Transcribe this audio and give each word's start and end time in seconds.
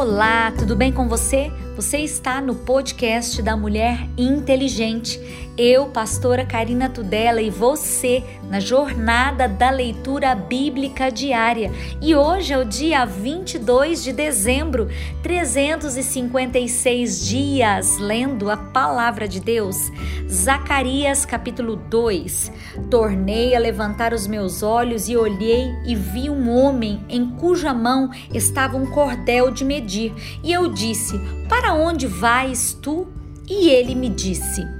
Olá, 0.00 0.52
tudo 0.52 0.76
bem 0.76 0.92
com 0.92 1.08
você? 1.08 1.50
Você 1.74 1.98
está 1.98 2.40
no 2.40 2.54
podcast 2.54 3.42
da 3.42 3.56
Mulher 3.56 4.08
Inteligente. 4.16 5.18
Eu, 5.58 5.86
pastora 5.86 6.46
Karina 6.46 6.88
Tudela, 6.88 7.42
e 7.42 7.50
você 7.50 8.22
na 8.48 8.60
jornada 8.60 9.48
da 9.48 9.70
leitura 9.70 10.32
bíblica 10.32 11.10
diária. 11.10 11.72
E 12.00 12.14
hoje 12.14 12.52
é 12.52 12.58
o 12.58 12.64
dia 12.64 13.04
22 13.04 14.04
de 14.04 14.12
dezembro, 14.12 14.88
356 15.20 17.26
dias 17.26 17.98
lendo 17.98 18.48
a 18.48 18.56
palavra 18.56 19.26
de 19.26 19.40
Deus. 19.40 19.90
Zacarias 20.30 21.24
capítulo 21.24 21.74
2. 21.74 22.52
Tornei 22.88 23.56
a 23.56 23.58
levantar 23.58 24.14
os 24.14 24.28
meus 24.28 24.62
olhos 24.62 25.08
e 25.08 25.16
olhei 25.16 25.74
e 25.84 25.96
vi 25.96 26.30
um 26.30 26.56
homem 26.56 27.04
em 27.08 27.30
cuja 27.30 27.74
mão 27.74 28.10
estava 28.32 28.76
um 28.76 28.86
cordel 28.86 29.50
de 29.50 29.64
medir. 29.64 30.14
E 30.40 30.52
eu 30.52 30.72
disse: 30.72 31.18
Para 31.48 31.74
onde 31.74 32.06
vais 32.06 32.78
tu? 32.80 33.08
E 33.48 33.70
ele 33.70 33.96
me 33.96 34.08
disse: 34.08 34.77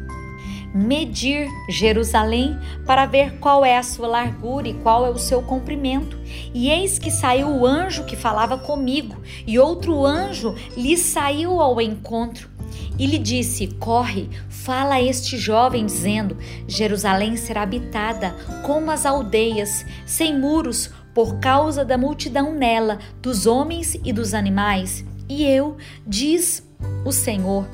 Medir 0.75 1.49
Jerusalém 1.69 2.59
para 2.87 3.07
ver 3.07 3.39
qual 3.39 3.65
é 3.65 3.79
a 3.79 3.83
sua 3.83 4.07
largura 4.07 4.69
e 4.69 4.75
qual 4.75 5.07
é 5.07 5.11
o 5.11 5.19
seu 5.19 5.43
comprimento. 5.43 6.19
E 6.55 6.71
eis 6.71 6.99
que 6.99 7.11
saiu 7.11 7.49
o 7.49 7.67
anjo 7.67 8.05
que 8.05 8.17
falava 8.17 8.59
comigo, 8.59 9.17
e 9.47 9.59
outro 9.59 10.05
anjo 10.05 10.55
lhe 10.77 10.97
saiu 10.97 11.61
ao 11.61 11.81
encontro. 11.81 12.51
E 12.99 13.07
lhe 13.07 13.19
disse: 13.19 13.69
Corre, 13.79 14.29
fala 14.49 14.97
a 14.97 15.03
este 15.03 15.39
jovem, 15.39 15.87
dizendo: 15.87 16.37
Jerusalém 16.67 17.37
será 17.37 17.62
habitada 17.62 18.35
como 18.65 18.91
as 18.91 19.07
aldeias, 19.07 19.87
sem 20.05 20.39
muros, 20.39 20.91
por 21.15 21.39
causa 21.39 21.85
da 21.85 21.97
multidão 21.97 22.53
nela, 22.53 22.98
dos 23.23 23.47
homens 23.47 23.97
e 24.05 24.12
dos 24.12 24.35
animais. 24.35 25.05
E 25.29 25.45
eu, 25.45 25.77
diz 26.07 26.67
o 27.05 27.12
Senhor, 27.12 27.67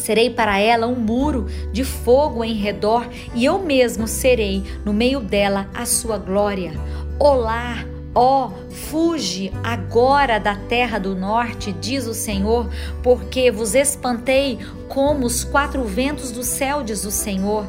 Serei 0.00 0.30
para 0.30 0.58
ela 0.58 0.86
um 0.86 0.94
muro 0.94 1.46
de 1.72 1.84
fogo 1.84 2.42
em 2.42 2.54
redor, 2.54 3.06
e 3.34 3.44
eu 3.44 3.58
mesmo 3.58 4.08
serei 4.08 4.64
no 4.82 4.94
meio 4.94 5.20
dela 5.20 5.68
a 5.74 5.84
sua 5.84 6.16
glória. 6.16 6.72
Olá, 7.18 7.84
ó, 8.14 8.50
fuge 8.70 9.52
agora 9.62 10.40
da 10.40 10.56
terra 10.56 10.98
do 10.98 11.14
norte, 11.14 11.70
diz 11.70 12.06
o 12.06 12.14
Senhor, 12.14 12.66
porque 13.02 13.50
vos 13.50 13.74
espantei 13.74 14.58
como 14.88 15.26
os 15.26 15.44
quatro 15.44 15.84
ventos 15.84 16.30
do 16.30 16.42
céu, 16.42 16.82
diz 16.82 17.04
o 17.04 17.10
Senhor. 17.10 17.66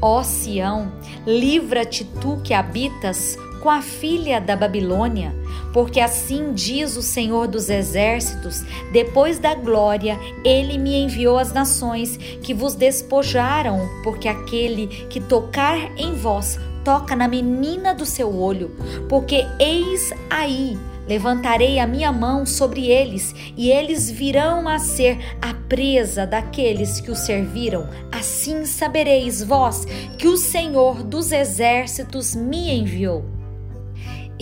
Ó 0.00 0.22
Sião, 0.22 0.90
livra-te 1.26 2.02
tu 2.02 2.40
que 2.42 2.54
habitas 2.54 3.36
com 3.62 3.70
a 3.70 3.80
filha 3.80 4.40
da 4.40 4.56
Babilônia, 4.56 5.34
porque 5.72 6.00
assim 6.00 6.52
diz 6.52 6.96
o 6.96 7.02
Senhor 7.02 7.46
dos 7.46 7.70
Exércitos: 7.70 8.64
depois 8.92 9.38
da 9.38 9.54
glória, 9.54 10.18
ele 10.44 10.76
me 10.76 10.96
enviou 10.96 11.38
às 11.38 11.52
nações 11.52 12.16
que 12.42 12.52
vos 12.52 12.74
despojaram, 12.74 13.88
porque 14.02 14.28
aquele 14.28 14.88
que 15.08 15.20
tocar 15.20 15.78
em 15.96 16.14
vós 16.14 16.58
toca 16.84 17.14
na 17.14 17.28
menina 17.28 17.94
do 17.94 18.04
seu 18.04 18.36
olho, 18.36 18.72
porque 19.08 19.46
eis 19.60 20.12
aí 20.28 20.76
levantarei 21.06 21.78
a 21.78 21.86
minha 21.86 22.12
mão 22.12 22.44
sobre 22.46 22.88
eles, 22.88 23.34
e 23.56 23.70
eles 23.70 24.10
virão 24.10 24.68
a 24.68 24.78
ser 24.78 25.18
a 25.40 25.54
presa 25.68 26.26
daqueles 26.26 27.00
que 27.00 27.10
o 27.10 27.16
serviram. 27.16 27.88
Assim 28.10 28.64
sabereis 28.64 29.42
vós 29.42 29.84
que 30.16 30.28
o 30.28 30.36
Senhor 30.36 31.02
dos 31.02 31.32
exércitos 31.32 32.34
me 32.34 32.70
enviou. 32.70 33.41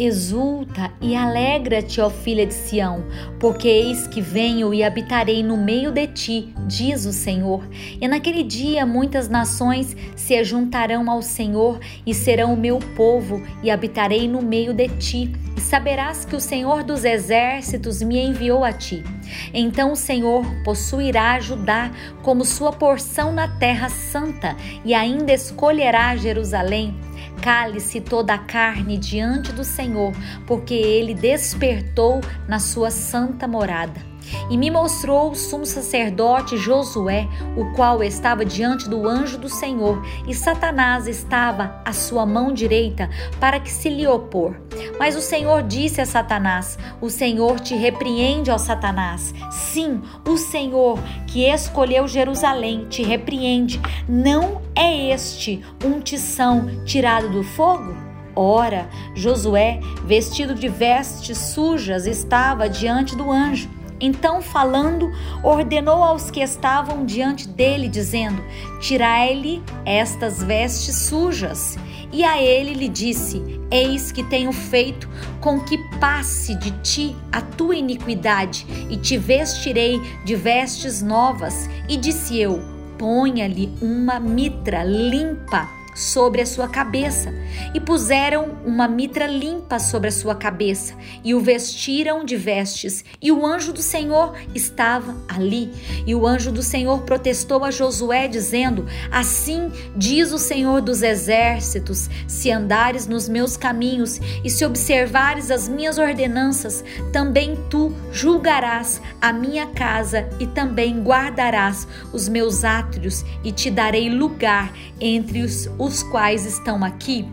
Exulta 0.05 0.91
e 1.01 1.15
alegra-te, 1.15 2.01
ó 2.01 2.09
filha 2.09 2.47
de 2.47 2.55
Sião, 2.55 3.05
porque 3.39 3.69
eis 3.69 4.07
que 4.07 4.21
venho 4.21 4.73
e 4.73 4.83
habitarei 4.83 5.43
no 5.43 5.57
meio 5.57 5.91
de 5.91 6.07
ti, 6.07 6.55
diz 6.67 7.05
o 7.05 7.13
Senhor. 7.13 7.69
E 8.01 8.09
naquele 8.09 8.43
dia 8.43 8.87
muitas 8.87 9.29
nações 9.29 9.97
se 10.17 10.43
juntarão 10.43 11.11
ao 11.11 11.21
Senhor 11.21 11.79
e 12.07 12.15
serão 12.15 12.55
o 12.55 12.57
meu 12.57 12.79
povo, 12.97 13.43
e 13.63 13.71
habitarei 13.71 14.27
no 14.27 14.41
meio 14.41 14.73
de 14.73 14.89
ti. 14.89 15.33
E 15.57 15.61
saberás 15.61 16.25
que 16.25 16.37
o 16.37 16.41
Senhor 16.41 16.83
dos 16.83 17.05
exércitos 17.05 18.01
me 18.01 18.19
enviou 18.19 18.65
a 18.65 18.73
ti. 18.73 19.05
Então 19.53 19.93
o 19.93 19.97
Senhor 19.97 20.47
possuirá 20.65 21.39
Judá 21.41 21.91
como 22.23 22.45
sua 22.45 22.73
porção 22.73 23.33
na 23.33 23.49
terra 23.49 23.89
santa, 23.89 24.57
e 24.85 24.95
ainda 24.95 25.33
escolherá 25.33 26.17
Jerusalém 26.17 26.95
Cale-se 27.43 28.01
toda 28.01 28.35
a 28.35 28.39
carne 28.39 28.99
diante 28.99 29.53
do 29.53 29.65
Senhor, 29.65 30.13
porque 30.47 30.75
ele 30.75 31.15
despertou 31.15 32.21
na 32.47 32.59
sua 32.59 32.91
santa 32.91 33.49
morada. 33.49 34.10
E 34.49 34.57
me 34.57 34.71
mostrou 34.71 35.31
o 35.31 35.35
sumo 35.35 35.67
sacerdote 35.67 36.57
Josué, 36.57 37.29
o 37.57 37.73
qual 37.75 38.03
estava 38.03 38.45
diante 38.45 38.89
do 38.89 39.09
anjo 39.09 39.39
do 39.39 39.49
Senhor, 39.49 40.03
e 40.27 40.35
Satanás 40.35 41.07
estava 41.07 41.81
à 41.85 41.93
sua 41.93 42.25
mão 42.27 42.53
direita 42.53 43.09
para 43.39 43.61
que 43.61 43.71
se 43.71 43.89
lhe 43.89 44.07
opor. 44.07 44.55
Mas 44.99 45.17
o 45.17 45.21
Senhor 45.21 45.63
disse 45.63 46.01
a 46.01 46.07
Satanás: 46.07 46.79
O 47.01 47.11
Senhor 47.11 47.61
te 47.61 47.75
repreende, 47.75 48.51
ó 48.51 48.59
Satanás. 48.59 49.35
Sim, 49.51 50.01
o 50.27 50.37
Senhor 50.37 50.99
que 51.27 51.45
escolheu 51.45 52.09
Jerusalém 52.09 52.87
te 52.89 53.03
repreende. 53.03 53.81
Não 54.09 54.61
é 54.75 55.13
este 55.13 55.65
um 55.85 56.01
tição 56.01 56.85
tirado 56.85 57.29
do 57.31 57.43
fogo? 57.43 58.11
Ora, 58.35 58.89
Josué, 59.15 59.81
vestido 60.05 60.55
de 60.55 60.69
vestes 60.69 61.37
sujas, 61.37 62.07
estava 62.07 62.69
diante 62.69 63.17
do 63.17 63.31
anjo. 63.31 63.69
Então, 64.01 64.41
falando, 64.41 65.13
ordenou 65.43 66.03
aos 66.03 66.31
que 66.31 66.41
estavam 66.41 67.05
diante 67.05 67.47
dele, 67.47 67.89
dizendo: 67.89 68.43
Tirai-lhe 68.81 69.63
estas 69.85 70.43
vestes 70.43 70.97
sujas. 70.97 71.79
E 72.13 72.25
a 72.25 72.43
ele 72.43 72.73
lhe 72.73 72.89
disse: 72.89 73.43
Eis 73.71 74.11
que 74.11 74.23
tenho 74.23 74.53
feito 74.53 75.09
com 75.41 75.61
que 75.61 75.79
passe 75.99 76.55
de 76.57 76.71
ti 76.81 77.17
a 77.31 77.41
tua 77.41 77.77
iniquidade, 77.77 78.67
e 78.89 78.97
te 78.97 79.19
vestirei 79.19 80.01
de 80.25 80.35
vestes 80.35 81.03
novas. 81.03 81.69
E 81.89 81.97
disse 81.97 82.39
eu: 82.39 82.61
Ponha-lhe 82.99 83.73
uma 83.81 84.19
mitra 84.19 84.83
limpa 84.83 85.80
sobre 85.95 86.41
a 86.41 86.47
sua 86.47 86.69
cabeça, 86.69 87.33
e 87.75 87.81
puseram 87.81 88.57
uma 88.65 88.87
mitra 88.89 89.27
limpa 89.27 89.79
sobre 89.79 90.09
a 90.09 90.13
sua 90.13 90.35
cabeça, 90.35 90.95
e 91.25 91.35
o 91.35 91.41
vestiram 91.41 92.25
de 92.25 92.37
vestes, 92.37 93.05
e 93.21 93.31
o 93.33 93.45
anjo 93.45 93.73
do 93.73 93.83
Senhor 93.83 94.35
estava 94.55 95.17
ali. 95.29 95.71
E 96.07 96.15
o 96.15 96.27
anjo 96.27 96.53
do 96.53 96.63
Senhor 96.63 97.03
protestou 97.03 97.65
a 97.65 97.71
Josué, 97.71 98.29
dizendo: 98.29 98.87
Assim 99.11 99.71
diz 99.97 100.33
o 100.33 100.39
Senhor 100.39 100.81
dos 100.81 101.03
exércitos: 101.03 102.09
se 102.27 102.51
andares 102.51 103.07
nos 103.07 103.29
meus 103.29 103.57
caminhos 103.57 104.21
e 104.45 104.51
se 104.51 104.65
observares 104.65 105.51
as 105.51 105.69
minhas 105.69 105.99
ordenanças, 105.99 106.85
também 107.13 107.57
tu 107.69 107.93
julgarás 108.13 109.01
a 109.21 109.33
minha 109.33 109.67
casa 109.67 110.29
e 110.39 110.47
também 110.47 111.03
guardarás 111.03 111.87
os 112.13 112.29
meus 112.29 112.65
átrios, 112.65 113.25
e 113.45 113.53
te 113.53 113.71
darei 113.71 114.09
lugar 114.09 114.73
entre 115.01 115.43
os 115.43 115.69
os 115.81 116.03
quais 116.03 116.45
estão 116.45 116.85
aqui? 116.85 117.27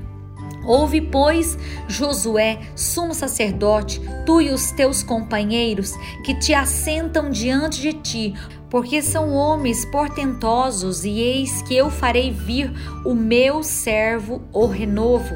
Ouve, 0.65 0.99
pois, 0.99 1.57
Josué, 1.87 2.59
sumo 2.75 3.13
sacerdote, 3.13 4.01
tu 4.25 4.41
e 4.41 4.49
os 4.49 4.71
teus 4.71 5.01
companheiros 5.01 5.91
que 6.25 6.33
te 6.33 6.53
assentam 6.53 7.29
diante 7.29 7.81
de 7.81 7.93
ti, 7.93 8.33
porque 8.69 9.01
são 9.01 9.33
homens 9.33 9.85
portentosos, 9.85 11.05
e 11.05 11.19
eis 11.19 11.61
que 11.61 11.75
eu 11.75 11.89
farei 11.89 12.31
vir 12.31 12.71
o 13.05 13.13
meu 13.13 13.63
servo, 13.63 14.41
o 14.51 14.65
renovo. 14.65 15.35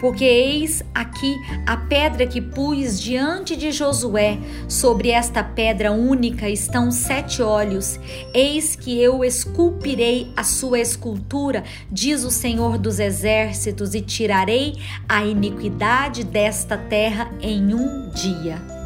Porque 0.00 0.24
eis 0.24 0.82
aqui 0.94 1.34
a 1.66 1.76
pedra 1.76 2.26
que 2.26 2.40
pus 2.40 3.00
diante 3.00 3.56
de 3.56 3.72
Josué, 3.72 4.38
sobre 4.68 5.10
esta 5.10 5.42
pedra 5.42 5.90
única 5.90 6.48
estão 6.48 6.90
sete 6.90 7.42
olhos. 7.42 7.98
Eis 8.32 8.76
que 8.76 9.00
eu 9.00 9.24
esculpirei 9.24 10.32
a 10.36 10.44
sua 10.44 10.78
escultura, 10.78 11.64
diz 11.90 12.24
o 12.24 12.30
Senhor 12.30 12.78
dos 12.78 13.00
exércitos, 13.00 13.94
e 13.94 14.00
tirarei 14.00 14.74
a 15.08 15.24
iniquidade 15.24 16.22
desta 16.22 16.76
terra 16.76 17.30
em 17.40 17.74
um 17.74 18.08
dia. 18.10 18.77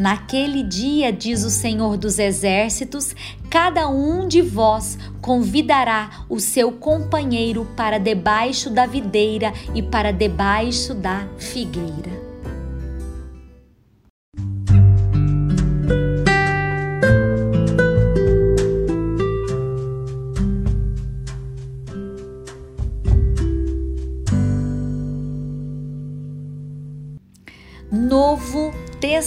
Naquele 0.00 0.62
dia, 0.62 1.12
diz 1.12 1.44
o 1.44 1.50
Senhor 1.50 1.98
dos 1.98 2.18
Exércitos, 2.18 3.14
cada 3.50 3.86
um 3.86 4.26
de 4.26 4.40
vós 4.40 4.98
convidará 5.20 6.24
o 6.26 6.40
seu 6.40 6.72
companheiro 6.72 7.66
para 7.76 7.98
debaixo 7.98 8.70
da 8.70 8.86
videira 8.86 9.52
e 9.74 9.82
para 9.82 10.10
debaixo 10.10 10.94
da 10.94 11.28
figueira. 11.36 12.19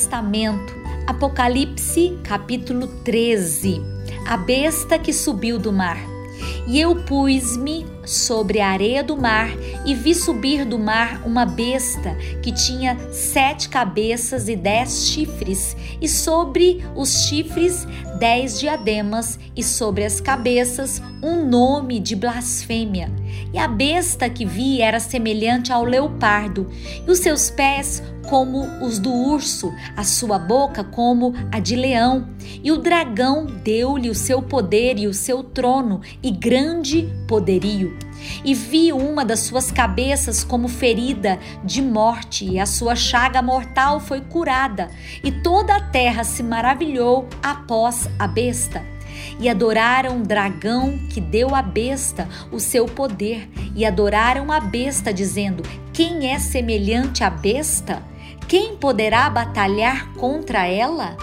Testamento, 0.03 0.75
Apocalipse, 1.07 2.19
capítulo 2.23 2.87
13. 3.05 3.81
A 4.27 4.35
besta 4.35 4.99
que 4.99 5.13
subiu 5.13 5.57
do 5.57 5.71
mar. 5.71 5.97
E 6.67 6.77
eu 6.77 6.93
pus-me 7.03 7.85
sobre 8.05 8.59
a 8.59 8.67
areia 8.67 9.01
do 9.01 9.15
mar 9.15 9.49
e 9.85 9.95
vi 9.95 10.13
subir 10.13 10.65
do 10.65 10.77
mar 10.77 11.21
uma 11.25 11.45
besta 11.45 12.15
que 12.41 12.51
tinha 12.51 12.97
sete 13.11 13.69
cabeças 13.69 14.49
e 14.49 14.57
dez 14.57 15.07
chifres, 15.07 15.75
e 16.01 16.09
sobre 16.09 16.83
os 16.97 17.27
chifres 17.27 17.87
dez 18.19 18.59
diademas, 18.59 19.39
e 19.55 19.63
sobre 19.63 20.03
as 20.03 20.19
cabeças 20.19 21.01
um 21.21 21.45
nome 21.45 21.99
de 21.99 22.15
blasfêmia. 22.15 23.09
E 23.53 23.57
a 23.57 23.67
besta 23.67 24.29
que 24.29 24.45
vi 24.45 24.81
era 24.81 24.99
semelhante 24.99 25.71
ao 25.71 25.85
leopardo, 25.85 26.69
e 27.07 27.09
os 27.09 27.19
seus 27.19 27.49
pés 27.49 28.03
como 28.29 28.63
os 28.83 28.99
do 28.99 29.11
urso, 29.11 29.73
a 29.95 30.03
sua 30.03 30.39
boca 30.39 30.83
como 30.83 31.33
a 31.51 31.59
de 31.59 31.75
leão. 31.75 32.27
E 32.63 32.71
o 32.71 32.77
dragão 32.77 33.45
deu-lhe 33.45 34.09
o 34.09 34.15
seu 34.15 34.41
poder 34.41 34.97
e 34.97 35.07
o 35.07 35.13
seu 35.13 35.43
trono 35.43 36.01
e 36.21 36.31
grande 36.31 37.09
poderio. 37.27 37.97
E 38.43 38.53
vi 38.53 38.93
uma 38.93 39.25
das 39.25 39.41
suas 39.41 39.71
cabeças 39.71 40.43
como 40.43 40.67
ferida 40.67 41.37
de 41.63 41.81
morte, 41.81 42.45
e 42.45 42.59
a 42.59 42.65
sua 42.65 42.95
chaga 42.95 43.41
mortal 43.41 43.99
foi 43.99 44.21
curada, 44.21 44.89
e 45.23 45.31
toda 45.31 45.75
a 45.75 45.81
terra 45.81 46.23
se 46.23 46.41
maravilhou 46.41 47.27
após 47.41 48.07
a 48.17 48.27
besta 48.27 48.93
e 49.39 49.49
adoraram 49.49 50.19
o 50.19 50.23
dragão 50.23 50.97
que 51.09 51.21
deu 51.21 51.53
à 51.55 51.61
besta 51.61 52.27
o 52.51 52.59
seu 52.59 52.85
poder, 52.85 53.49
e 53.75 53.85
adoraram 53.85 54.51
a 54.51 54.59
besta, 54.59 55.13
dizendo: 55.13 55.63
Quem 55.91 56.31
é 56.31 56.39
semelhante 56.39 57.23
à 57.23 57.29
besta? 57.29 58.03
Quem 58.47 58.75
poderá 58.75 59.29
batalhar 59.29 60.13
contra 60.13 60.67
ela? 60.67 61.17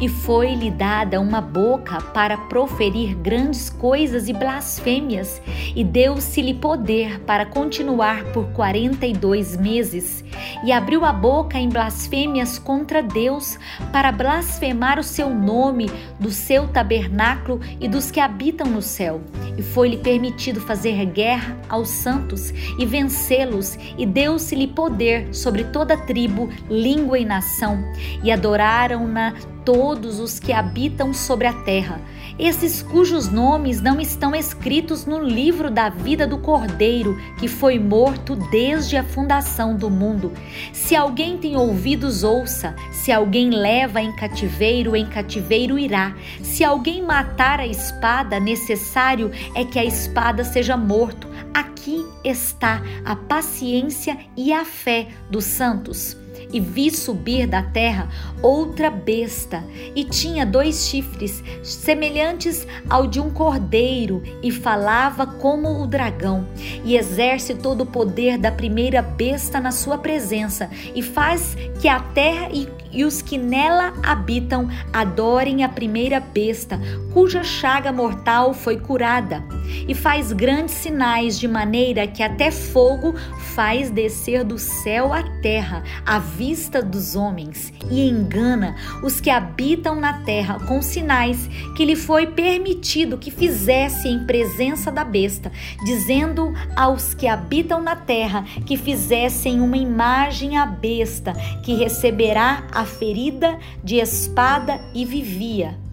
E 0.00 0.08
foi-lhe 0.08 0.70
dada 0.70 1.20
uma 1.20 1.40
boca 1.40 2.00
para 2.00 2.36
proferir 2.36 3.14
grandes 3.16 3.70
coisas 3.70 4.28
e 4.28 4.32
blasfêmias, 4.32 5.40
e 5.74 5.82
deu-se-lhe 5.82 6.54
poder 6.54 7.20
para 7.20 7.46
continuar 7.46 8.24
por 8.32 8.46
quarenta 8.52 9.06
e 9.06 9.12
dois 9.12 9.56
meses, 9.56 10.24
e 10.64 10.72
abriu 10.72 11.04
a 11.04 11.12
boca 11.12 11.58
em 11.58 11.68
blasfêmias 11.68 12.58
contra 12.58 13.02
Deus, 13.02 13.58
para 13.92 14.12
blasfemar 14.12 14.98
o 14.98 15.02
seu 15.02 15.30
nome, 15.30 15.90
do 16.20 16.30
seu 16.30 16.68
tabernáculo 16.68 17.60
e 17.80 17.88
dos 17.88 18.10
que 18.10 18.20
habitam 18.20 18.66
no 18.66 18.82
céu. 18.82 19.20
E 19.56 19.62
foi-lhe 19.62 19.96
permitido 19.96 20.60
fazer 20.60 21.04
guerra 21.06 21.56
aos 21.68 21.88
santos 21.88 22.50
e 22.78 22.84
vencê-los, 22.84 23.78
e 23.96 24.04
deu-se-lhe 24.04 24.66
poder 24.66 25.34
sobre 25.34 25.64
toda 25.64 25.96
tribo, 25.96 26.48
língua 26.68 27.18
e 27.18 27.24
nação, 27.24 27.82
e 28.22 28.30
adoraram-na 28.30 29.34
todos 29.66 30.20
os 30.20 30.38
que 30.38 30.52
habitam 30.52 31.12
sobre 31.12 31.48
a 31.48 31.52
terra, 31.52 32.00
esses 32.38 32.82
cujos 32.82 33.28
nomes 33.28 33.80
não 33.80 33.98
estão 33.98 34.34
escritos 34.34 35.06
no 35.06 35.18
livro 35.18 35.70
da 35.70 35.88
vida 35.88 36.26
do 36.26 36.38
Cordeiro, 36.38 37.18
que 37.38 37.48
foi 37.48 37.78
morto 37.78 38.36
desde 38.50 38.96
a 38.96 39.02
fundação 39.02 39.74
do 39.74 39.90
mundo. 39.90 40.32
Se 40.72 40.94
alguém 40.94 41.36
tem 41.38 41.56
ouvidos, 41.56 42.22
ouça. 42.22 42.76
Se 42.92 43.10
alguém 43.10 43.50
leva 43.50 44.02
em 44.02 44.12
cativeiro, 44.12 44.94
em 44.94 45.06
cativeiro 45.06 45.78
irá. 45.78 46.14
Se 46.42 46.62
alguém 46.62 47.02
matar 47.02 47.58
a 47.58 47.66
espada, 47.66 48.38
necessário 48.38 49.32
é 49.54 49.64
que 49.64 49.78
a 49.78 49.84
espada 49.84 50.44
seja 50.44 50.76
morto. 50.76 51.26
Aqui 51.54 52.04
está 52.22 52.82
a 53.04 53.16
paciência 53.16 54.18
e 54.36 54.52
a 54.52 54.64
fé 54.64 55.08
dos 55.30 55.44
santos 55.44 56.16
e 56.52 56.60
vi 56.60 56.90
subir 56.90 57.46
da 57.46 57.62
terra 57.62 58.08
outra 58.42 58.90
besta, 58.90 59.64
e 59.94 60.04
tinha 60.04 60.44
dois 60.44 60.86
chifres, 60.86 61.42
semelhantes 61.62 62.66
ao 62.88 63.06
de 63.06 63.20
um 63.20 63.30
cordeiro, 63.30 64.22
e 64.42 64.50
falava 64.50 65.26
como 65.26 65.82
o 65.82 65.86
dragão, 65.86 66.46
e 66.84 66.96
exerce 66.96 67.54
todo 67.54 67.82
o 67.82 67.86
poder 67.86 68.38
da 68.38 68.52
primeira 68.52 69.02
besta 69.02 69.58
na 69.58 69.72
sua 69.72 69.98
presença, 69.98 70.70
e 70.94 71.02
faz 71.02 71.56
que 71.80 71.88
a 71.88 72.00
terra 72.00 72.48
e, 72.52 72.68
e 72.92 73.04
os 73.04 73.20
que 73.20 73.36
nela 73.36 73.92
habitam 74.02 74.68
adorem 74.92 75.64
a 75.64 75.68
primeira 75.68 76.20
besta, 76.20 76.80
cuja 77.12 77.42
chaga 77.42 77.92
mortal 77.92 78.54
foi 78.54 78.78
curada, 78.78 79.42
e 79.88 79.94
faz 79.94 80.32
grandes 80.32 80.74
sinais, 80.74 81.38
de 81.38 81.48
maneira 81.48 82.06
que 82.06 82.22
até 82.22 82.50
fogo 82.50 83.14
faz 83.54 83.90
descer 83.90 84.44
do 84.44 84.58
céu 84.58 85.12
à 85.12 85.22
terra, 85.46 85.84
a 86.04 86.18
vista 86.18 86.82
dos 86.82 87.14
homens 87.14 87.72
e 87.88 88.00
engana 88.08 88.74
os 89.04 89.20
que 89.20 89.30
habitam 89.30 89.94
na 89.94 90.24
terra 90.24 90.58
com 90.66 90.82
sinais 90.82 91.48
que 91.76 91.84
lhe 91.84 91.94
foi 91.94 92.26
permitido 92.26 93.16
que 93.16 93.30
fizesse 93.30 94.08
em 94.08 94.26
presença 94.26 94.90
da 94.90 95.04
besta, 95.04 95.52
dizendo 95.84 96.52
aos 96.74 97.14
que 97.14 97.28
habitam 97.28 97.80
na 97.80 97.94
terra 97.94 98.42
que 98.66 98.76
fizessem 98.76 99.60
uma 99.60 99.76
imagem 99.76 100.58
à 100.58 100.66
besta, 100.66 101.32
que 101.62 101.76
receberá 101.76 102.64
a 102.72 102.84
ferida 102.84 103.56
de 103.84 104.00
espada 104.00 104.80
e 104.92 105.04
vivia 105.04 105.85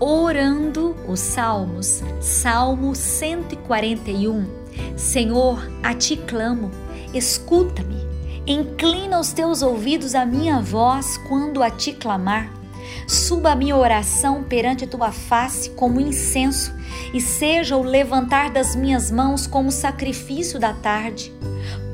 Orando 0.00 0.94
os 1.08 1.18
Salmos, 1.18 2.04
Salmo 2.20 2.94
141. 2.94 4.46
Senhor, 4.96 5.58
a 5.82 5.92
ti 5.92 6.16
clamo, 6.16 6.70
escuta-me 7.12 7.97
Inclina 8.48 9.20
os 9.20 9.30
teus 9.30 9.60
ouvidos 9.60 10.14
à 10.14 10.24
minha 10.24 10.58
voz 10.58 11.18
quando 11.28 11.62
a 11.62 11.70
ti 11.70 11.92
clamar. 11.92 12.50
Suba 13.06 13.50
a 13.50 13.54
minha 13.54 13.76
oração 13.76 14.42
perante 14.42 14.86
tua 14.86 15.12
face 15.12 15.68
como 15.70 16.00
incenso, 16.00 16.74
e 17.12 17.20
seja 17.20 17.76
o 17.76 17.82
levantar 17.82 18.50
das 18.50 18.74
minhas 18.74 19.10
mãos 19.10 19.46
como 19.46 19.70
sacrifício 19.70 20.58
da 20.58 20.72
tarde. 20.72 21.30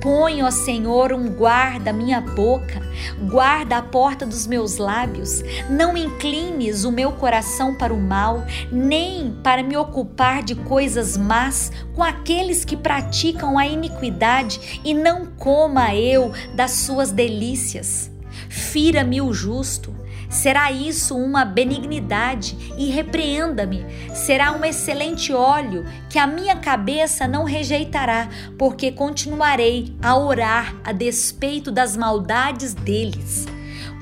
Põe, 0.04 0.42
ó 0.42 0.50
Senhor, 0.50 1.14
um 1.14 1.30
guarda 1.30 1.90
minha 1.90 2.20
boca, 2.20 2.82
guarda 3.26 3.78
a 3.78 3.82
porta 3.82 4.26
dos 4.26 4.46
meus 4.46 4.76
lábios. 4.76 5.42
Não 5.70 5.96
inclines 5.96 6.84
o 6.84 6.92
meu 6.92 7.12
coração 7.12 7.75
para 7.75 7.94
o 7.94 7.99
mal, 7.99 8.44
nem 8.70 9.34
para 9.42 9.62
me 9.62 9.78
ocupar 9.78 10.42
de 10.42 10.56
coisas 10.56 11.16
más 11.16 11.73
com 11.94 12.04
aqueles 12.04 12.66
que 12.66 12.76
praticam 12.76 13.58
a 13.58 13.66
iniquidade, 13.66 14.82
e 14.84 14.92
não 14.92 15.25
coma 15.25 15.94
eu 15.94 16.34
das 16.54 16.73
suas 16.73 17.11
delícias. 17.11 18.11
Fira-me 18.50 19.23
o 19.23 19.32
justo 19.32 20.03
Será 20.34 20.72
isso 20.72 21.16
uma 21.16 21.44
benignidade 21.44 22.74
e 22.76 22.90
repreenda-me. 22.90 23.86
Será 24.12 24.50
um 24.50 24.64
excelente 24.64 25.32
óleo 25.32 25.84
que 26.10 26.18
a 26.18 26.26
minha 26.26 26.56
cabeça 26.56 27.28
não 27.28 27.44
rejeitará, 27.44 28.28
porque 28.58 28.90
continuarei 28.90 29.96
a 30.02 30.18
orar 30.18 30.74
a 30.82 30.90
despeito 30.90 31.70
das 31.70 31.96
maldades 31.96 32.74
deles. 32.74 33.46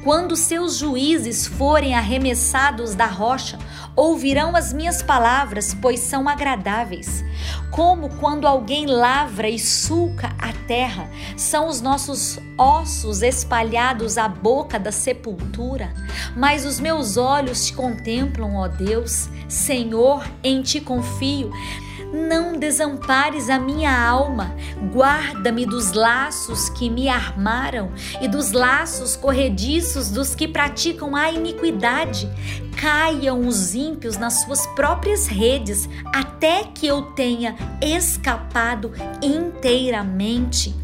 Quando 0.02 0.34
seus 0.34 0.78
juízes 0.78 1.46
forem 1.46 1.94
arremessados 1.94 2.94
da 2.96 3.06
rocha, 3.06 3.56
ouvirão 3.94 4.56
as 4.56 4.72
minhas 4.72 5.00
palavras, 5.00 5.74
pois 5.80 6.00
são 6.00 6.28
agradáveis. 6.28 7.24
Como 7.70 8.08
quando 8.16 8.46
alguém 8.46 8.84
lavra 8.86 9.48
e 9.48 9.60
sulca 9.60 10.34
a 10.40 10.52
terra, 10.66 11.08
são 11.36 11.68
os 11.68 11.80
nossos 11.80 12.38
ossos 12.58 13.22
espalhados 13.22 14.18
à 14.18 14.28
boca 14.28 14.76
da 14.76 14.90
sepultura. 14.90 15.94
Mas 16.36 16.64
os 16.64 16.80
meus 16.80 17.16
olhos 17.16 17.66
te 17.66 17.72
contemplam, 17.72 18.56
ó 18.56 18.66
Deus, 18.66 19.28
Senhor, 19.48 20.26
em 20.42 20.62
ti 20.62 20.80
confio. 20.80 21.52
Não 22.12 22.58
desampares 22.58 23.48
a 23.48 23.58
minha 23.58 23.90
alma, 23.90 24.54
guarda-me 24.92 25.64
dos 25.64 25.92
laços 25.92 26.68
que 26.68 26.90
me 26.90 27.08
armaram 27.08 27.90
e 28.20 28.28
dos 28.28 28.52
laços 28.52 29.16
corrediços 29.16 30.10
dos 30.10 30.34
que 30.34 30.46
praticam 30.46 31.16
a 31.16 31.32
iniquidade. 31.32 32.28
Caiam 32.76 33.46
os 33.46 33.74
ímpios 33.74 34.18
nas 34.18 34.42
suas 34.42 34.66
próprias 34.68 35.26
redes, 35.26 35.88
até 36.12 36.64
que 36.64 36.86
eu 36.86 37.02
tenha 37.12 37.56
escapado 37.80 38.92
inteiramente. 39.22 40.74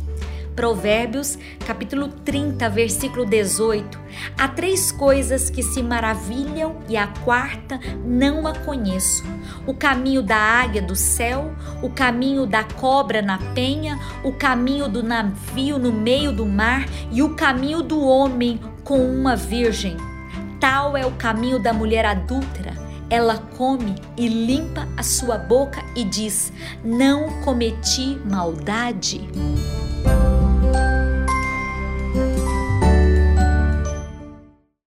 Provérbios, 0.59 1.39
capítulo 1.65 2.09
30, 2.09 2.69
versículo 2.69 3.25
18. 3.25 3.97
Há 4.37 4.49
três 4.49 4.91
coisas 4.91 5.49
que 5.49 5.63
se 5.63 5.81
maravilham 5.85 6.79
e 6.89 6.97
a 6.97 7.07
quarta 7.07 7.79
não 8.05 8.45
a 8.45 8.53
conheço: 8.53 9.23
o 9.69 9.73
caminho 9.73 10.21
da 10.21 10.37
águia 10.37 10.83
do 10.83 10.97
céu, 10.97 11.53
o 11.81 11.89
caminho 11.89 12.45
da 12.45 12.65
cobra 12.65 13.23
na 13.23 13.39
penha, 13.55 14.01
o 14.25 14.33
caminho 14.33 14.89
do 14.89 15.01
navio 15.01 15.79
no 15.79 15.93
meio 15.93 16.33
do 16.33 16.45
mar 16.45 16.87
e 17.13 17.23
o 17.23 17.37
caminho 17.37 17.81
do 17.81 18.05
homem 18.05 18.59
com 18.83 18.99
uma 18.99 19.37
virgem. 19.37 19.97
Tal 20.59 20.97
é 20.97 21.07
o 21.07 21.13
caminho 21.13 21.61
da 21.61 21.73
mulher 21.73 22.05
adúltera. 22.05 22.73
Ela 23.09 23.39
come 23.57 23.95
e 24.17 24.27
limpa 24.27 24.89
a 24.97 25.05
sua 25.05 25.39
boca 25.39 25.81
e 25.95 26.03
diz: 26.03 26.53
Não 26.83 27.43
cometi 27.43 28.21
maldade. 28.29 29.21